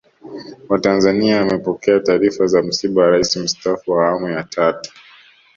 Watanzania 0.69 1.39
wamepokea 1.39 1.99
taarifa 1.99 2.47
za 2.47 2.61
msiba 2.63 3.01
wa 3.01 3.09
Rais 3.09 3.37
Mstaafu 3.37 3.91
wa 3.91 4.07
Awamu 4.09 4.29
ya 4.29 4.43
Tatu 4.43 4.91